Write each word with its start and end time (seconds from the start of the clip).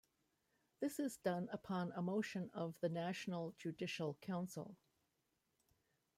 This 0.79 0.99
is 0.99 1.17
done 1.17 1.47
upon 1.51 1.91
a 1.91 2.01
motion 2.01 2.49
of 2.55 2.73
the 2.79 2.89
National 2.89 3.53
Judicial 3.59 4.15
Council. 4.19 4.75